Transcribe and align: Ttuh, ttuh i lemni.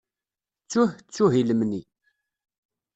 Ttuh, 0.63 0.93
ttuh 1.07 1.33
i 1.39 1.41
lemni. 1.43 1.81